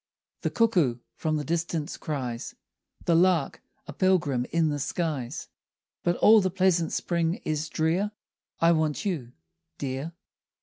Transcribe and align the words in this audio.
The 0.41 0.49
cuckoo 0.49 0.97
from 1.15 1.37
the 1.37 1.43
distance 1.43 1.95
cries, 1.95 2.55
The 3.05 3.13
lark 3.13 3.61
a 3.85 3.93
pilgrim 3.93 4.47
in 4.51 4.69
the 4.69 4.79
skies; 4.79 5.47
But 6.01 6.15
all 6.15 6.41
the 6.41 6.49
pleasant 6.49 6.91
spring 6.91 7.35
is 7.45 7.69
drear. 7.69 8.09
I 8.59 8.71
want 8.71 9.05
you, 9.05 9.33
dear! 9.77 10.13